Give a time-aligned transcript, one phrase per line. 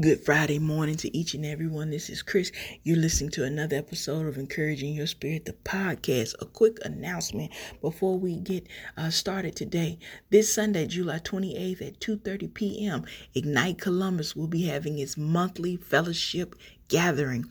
[0.00, 1.90] Good Friday morning to each and every one.
[1.90, 2.52] This is Chris.
[2.84, 6.36] You're listening to another episode of Encouraging Your Spirit, the podcast.
[6.40, 7.50] A quick announcement
[7.80, 9.98] before we get uh, started today.
[10.30, 16.54] This Sunday, July 28th at 2:30 p.m., Ignite Columbus will be having its monthly fellowship
[16.86, 17.46] gathering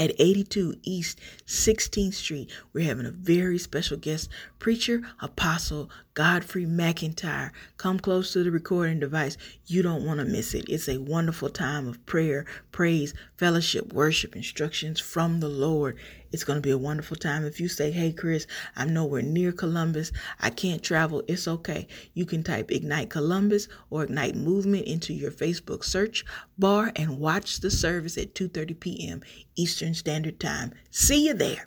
[0.00, 2.50] at 82 East 16th Street.
[2.72, 7.50] We're having a very special guest preacher, Apostle Godfrey McIntyre.
[7.76, 9.36] Come close to the recording device.
[9.66, 10.64] You don't want to miss it.
[10.70, 15.98] It's a wonderful time of prayer, praise, fellowship, worship, instructions from the Lord.
[16.32, 17.44] It's going to be a wonderful time.
[17.44, 20.12] If you say, Hey, Chris, I'm nowhere near Columbus.
[20.40, 21.22] I can't travel.
[21.28, 21.88] It's okay.
[22.14, 26.24] You can type Ignite Columbus or Ignite Movement into your Facebook search
[26.58, 29.22] bar and watch the service at 2.30 p.m.
[29.56, 30.72] Eastern Standard Time.
[30.90, 31.66] See you there.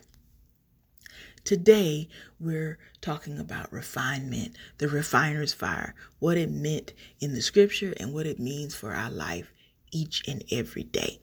[1.44, 2.08] Today,
[2.40, 8.26] we're talking about refinement, the refiner's fire, what it meant in the scripture and what
[8.26, 9.52] it means for our life
[9.92, 11.20] each and every day.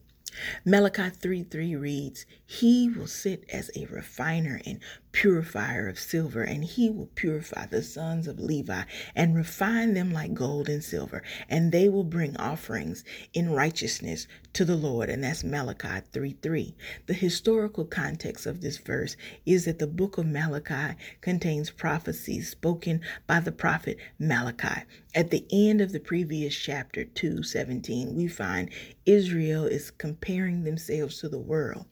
[0.65, 4.79] Malachi 3 3 reads, He will sit as a refiner and
[5.11, 8.83] purifier of silver, and he will purify the sons of Levi
[9.15, 14.65] and refine them like gold and silver, and they will bring offerings in righteousness to
[14.65, 15.09] the Lord.
[15.09, 16.75] And that's Malachi 3 3.
[17.07, 23.01] The historical context of this verse is that the book of Malachi contains prophecies spoken
[23.27, 24.83] by the prophet Malachi.
[25.13, 28.69] At the end of the previous chapter 2:17, we find
[29.05, 31.85] Israel is comparing themselves to the world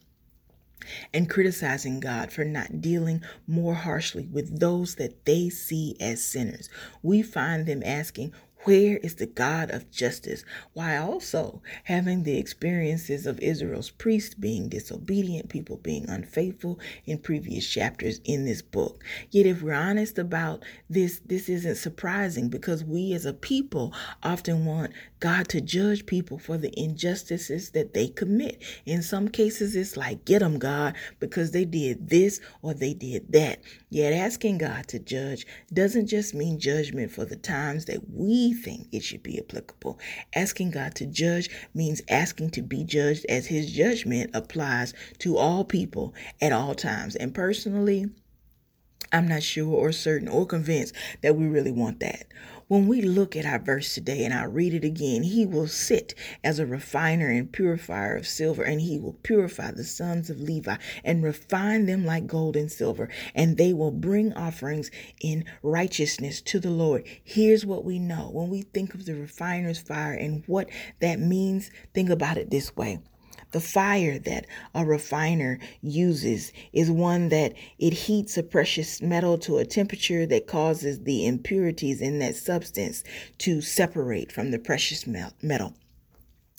[1.13, 6.69] and criticizing God for not dealing more harshly with those that they see as sinners.
[7.01, 10.43] We find them asking, where is the God of justice?
[10.73, 17.67] Why also having the experiences of Israel's priests being disobedient, people being unfaithful in previous
[17.67, 19.03] chapters in this book.
[19.31, 23.93] Yet, if we're honest about this, this isn't surprising because we as a people
[24.23, 28.61] often want God to judge people for the injustices that they commit.
[28.85, 33.31] In some cases, it's like, get them, God, because they did this or they did
[33.31, 33.61] that.
[33.89, 38.87] Yet, asking God to judge doesn't just mean judgment for the times that we think
[38.91, 39.99] it should be applicable.
[40.35, 45.63] Asking God to judge means asking to be judged as his judgment applies to all
[45.63, 47.15] people at all times.
[47.15, 48.09] And personally,
[49.11, 52.25] I'm not sure or certain or convinced that we really want that.
[52.69, 56.13] When we look at our verse today and I read it again, he will sit
[56.43, 60.75] as a refiner and purifier of silver, and he will purify the sons of Levi
[61.03, 66.59] and refine them like gold and silver, and they will bring offerings in righteousness to
[66.59, 67.05] the Lord.
[67.23, 70.69] Here's what we know when we think of the refiner's fire and what
[71.01, 72.99] that means, think about it this way.
[73.51, 74.45] The fire that
[74.75, 80.45] a refiner uses is one that it heats a precious metal to a temperature that
[80.45, 83.03] causes the impurities in that substance
[83.39, 85.73] to separate from the precious metal.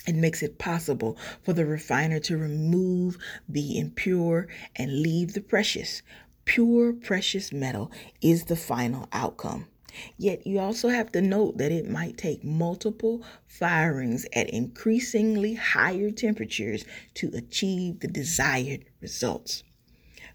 [0.07, 3.19] It makes it possible for the refiner to remove
[3.49, 6.03] the impure and leave the precious.
[6.45, 9.67] Pure precious metal is the final outcome.
[10.19, 16.11] Yet you also have to note that it might take multiple firings at increasingly higher
[16.11, 16.85] temperatures
[17.15, 19.63] to achieve the desired results.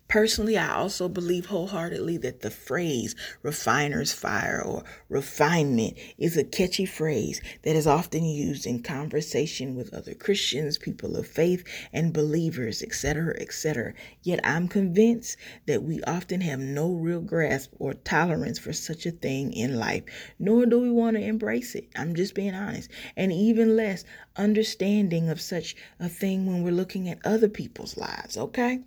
[0.08, 6.86] Personally, I also believe wholeheartedly that the phrase refiner's fire or refinement is a catchy
[6.86, 12.84] phrase that is often used in conversation with other Christians, people of faith, and believers,
[12.84, 13.96] etc., etc.
[14.22, 19.12] Yet I'm convinced that we often have no real grasp or tolerance for such a
[19.12, 20.04] thing in life,
[20.38, 21.90] nor do we want to embrace it.
[21.96, 22.92] I'm just being honest.
[23.18, 24.06] And even less
[24.36, 28.82] understanding of such a thing when we're looking at other people's lives, okay?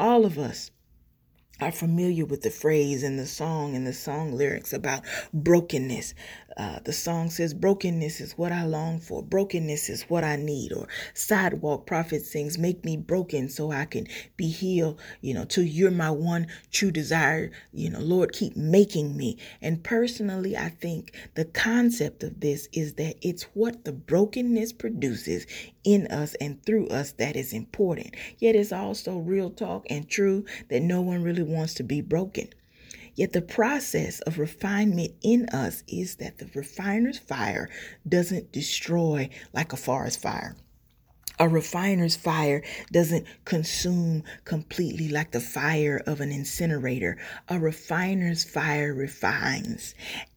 [0.00, 0.70] All of us
[1.60, 5.02] are familiar with the phrase and the song and the song lyrics about
[5.34, 6.14] brokenness.
[6.60, 9.22] Uh, the song says, Brokenness is what I long for.
[9.22, 10.74] Brokenness is what I need.
[10.74, 14.06] Or Sidewalk Prophet sings, Make me broken so I can
[14.36, 15.00] be healed.
[15.22, 17.50] You know, till you're my one true desire.
[17.72, 19.38] You know, Lord, keep making me.
[19.62, 25.46] And personally, I think the concept of this is that it's what the brokenness produces
[25.82, 28.14] in us and through us that is important.
[28.36, 32.50] Yet it's also real talk and true that no one really wants to be broken.
[33.20, 37.68] Yet the process of refinement in us is that the refiner's fire
[38.08, 40.56] doesn't destroy like a forest fire.
[41.38, 47.18] A refiner's fire doesn't consume completely like the fire of an incinerator.
[47.48, 49.94] A refiner's fire refines.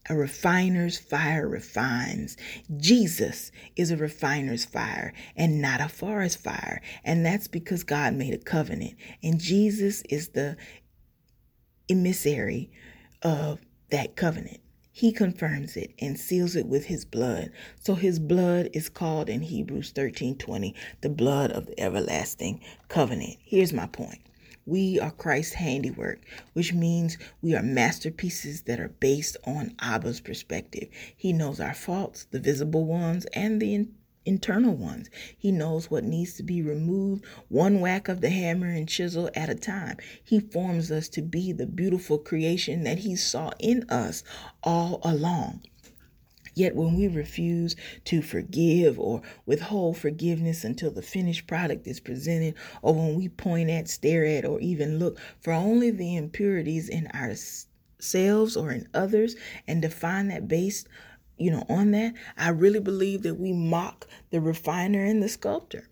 [0.10, 2.36] A refiner's fire refines.
[2.76, 6.82] Jesus is a refiner's fire and not a forest fire.
[7.06, 8.96] And that's because God made a covenant.
[9.22, 10.58] And Jesus is the
[11.90, 12.72] emissary
[13.22, 13.60] of
[13.90, 14.60] that covenant.
[14.96, 17.52] he confirms it and seals it with his blood.
[17.82, 23.38] So his blood is called in Hebrews 13:20 the blood of the everlasting covenant.
[23.44, 24.20] Here's my point.
[24.66, 26.22] We are Christ's handiwork,
[26.54, 30.88] which means we are masterpieces that are based on Abba's perspective.
[31.18, 33.88] He knows our faults, the visible ones and the
[34.26, 35.10] internal ones.
[35.38, 39.50] He knows what needs to be removed, one whack of the hammer and chisel at
[39.50, 39.98] a time.
[40.24, 44.24] He forms us to be the beautiful creation that He saw in us
[44.64, 45.64] all along.
[46.56, 47.76] Yet when we refuse
[48.06, 52.54] to forgive or withhold forgiveness until the finished product is presented,
[52.84, 57.08] or when we point at, stare at, or even look for only the impurities in
[57.08, 59.36] ourselves or in others
[59.68, 60.88] and define that based
[61.38, 65.90] you know, on that, I really believe that we mock the refiner and the sculptor.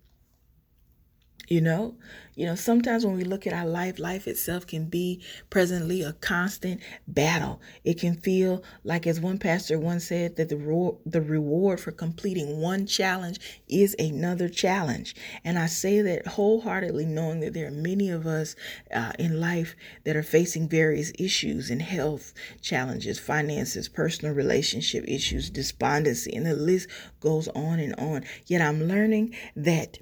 [1.52, 1.96] You know,
[2.34, 5.20] you know, sometimes when we look at our life, life itself can be
[5.50, 7.60] presently a constant battle.
[7.84, 12.58] It can feel like, as one pastor once said, that the the reward for completing
[12.58, 13.38] one challenge
[13.68, 15.14] is another challenge.
[15.44, 18.56] And I say that wholeheartedly, knowing that there are many of us
[18.90, 22.32] uh, in life that are facing various issues and health
[22.62, 26.88] challenges, finances, personal relationship issues, despondency, and the list
[27.20, 28.24] goes on and on.
[28.46, 29.98] Yet I'm learning that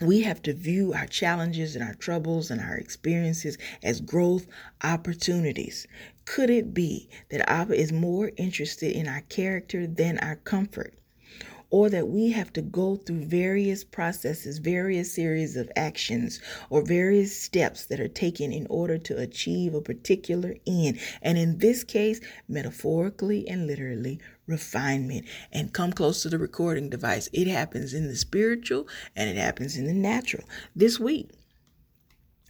[0.00, 4.46] we have to view our challenges and our troubles and our experiences as growth
[4.82, 5.86] opportunities.
[6.24, 10.94] Could it be that Abba is more interested in our character than our comfort?
[11.70, 17.38] Or that we have to go through various processes, various series of actions, or various
[17.38, 20.98] steps that are taken in order to achieve a particular end.
[21.20, 25.26] And in this case, metaphorically and literally, refinement.
[25.52, 27.28] And come close to the recording device.
[27.32, 30.44] It happens in the spiritual and it happens in the natural.
[30.74, 31.30] This week,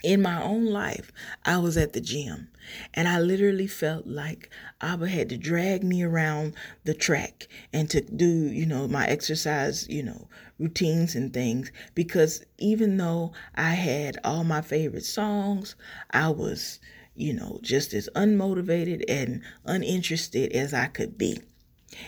[0.05, 1.11] in my own life,
[1.45, 2.49] I was at the gym
[2.95, 4.51] and I literally felt like
[4.81, 6.55] Abba had to drag me around
[6.85, 10.29] the track and to do, you know, my exercise, you know,
[10.59, 15.77] routines and things because even though I had all my favorite songs,
[16.11, 16.81] I was,
[17.15, 21.41] you know, just as unmotivated and uninterested as I could be.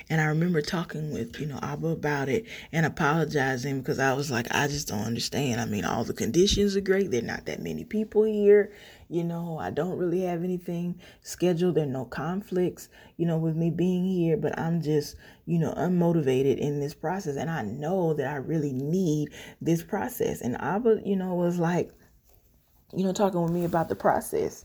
[0.09, 4.31] And I remember talking with, you know, Abba about it and apologizing because I was
[4.31, 5.61] like, I just don't understand.
[5.61, 7.11] I mean, all the conditions are great.
[7.11, 8.73] There are not that many people here.
[9.09, 11.75] You know, I don't really have anything scheduled.
[11.75, 15.17] There are no conflicts, you know, with me being here, but I'm just,
[15.47, 17.37] you know, unmotivated in this process.
[17.37, 19.31] And I know that I really need
[19.61, 20.43] this process.
[20.43, 21.91] And Abba, you know, was like,
[22.95, 24.65] you know, talking with me about the process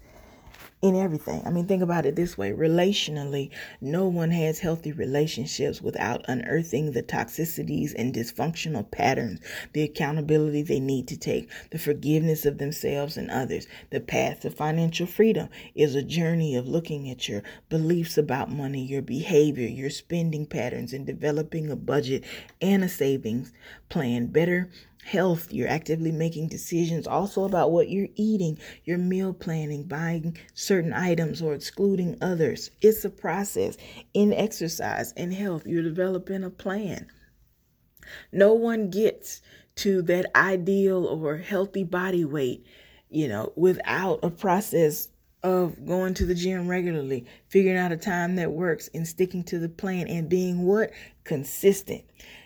[0.88, 1.42] in everything.
[1.46, 3.50] I mean, think about it this way relationally,
[3.82, 9.40] no one has healthy relationships without unearthing the toxicities and dysfunctional patterns,
[9.74, 13.68] the accountability they need to take, the forgiveness of themselves and others.
[13.90, 18.84] The path to financial freedom is a journey of looking at your beliefs about money,
[18.84, 22.24] your behavior, your spending patterns, and developing a budget
[22.62, 23.52] and a savings
[23.90, 24.28] plan.
[24.28, 24.70] Better
[25.06, 25.54] health.
[25.54, 31.42] You're actively making decisions also about what you're eating, your meal planning, buying certain items
[31.44, 32.72] or excluding others.
[32.82, 33.78] It's a process.
[34.16, 37.08] In exercise and health, you're developing a plan.
[38.32, 39.42] No one gets
[39.76, 42.66] to that ideal or healthy body weight,
[43.10, 45.10] you know, without a process
[45.44, 49.60] of going to the gym regularly, figuring out a time that works and sticking to
[49.60, 50.90] the plan and being what?
[51.24, 52.04] Consistent.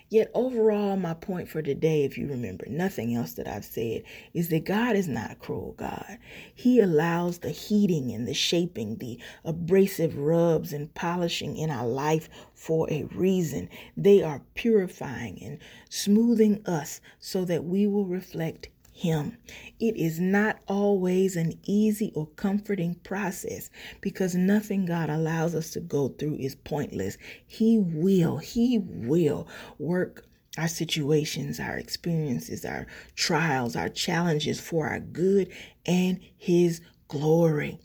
[0.09, 4.01] Yet, overall, my point for today, if you remember nothing else that I've said,
[4.33, 6.17] is that God is not a cruel God.
[6.55, 12.27] He allows the heating and the shaping, the abrasive rubs and polishing in our life
[12.55, 13.69] for a reason.
[13.95, 18.69] They are purifying and smoothing us so that we will reflect
[18.99, 19.37] him.
[19.79, 23.69] It is not always an easy or comforting process
[24.01, 27.17] because nothing God allows us to go through is pointless.
[27.47, 30.25] He will, He will work
[30.57, 35.49] our situations, our experiences, our trials, our challenges for our good
[35.85, 37.79] and His glory.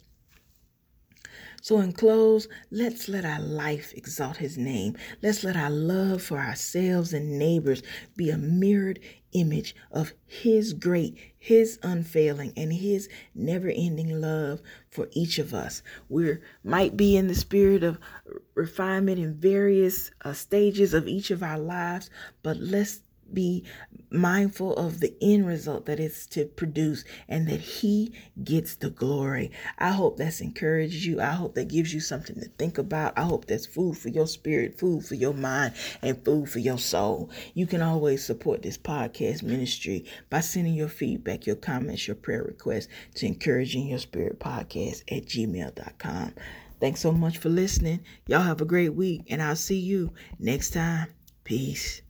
[1.61, 4.95] So, in close, let's let our life exalt his name.
[5.23, 7.81] Let's let our love for ourselves and neighbors
[8.15, 8.99] be a mirrored
[9.35, 15.83] image of his great, his unfailing, and his never ending love for each of us.
[16.09, 17.99] We might be in the spirit of
[18.55, 22.09] refinement in various uh, stages of each of our lives,
[22.41, 23.01] but let's
[23.33, 23.63] be
[24.11, 28.13] mindful of the end result that it's to produce and that he
[28.43, 29.51] gets the glory.
[29.77, 31.19] I hope that's encouraged you.
[31.19, 33.17] I hope that gives you something to think about.
[33.17, 36.77] I hope that's food for your spirit, food for your mind, and food for your
[36.77, 37.29] soul.
[37.53, 42.43] You can always support this podcast ministry by sending your feedback, your comments, your prayer
[42.43, 46.33] requests to encouraging your spirit podcast at gmail.com.
[46.79, 48.01] Thanks so much for listening.
[48.27, 51.07] Y'all have a great week, and I'll see you next time.
[51.43, 52.01] Peace.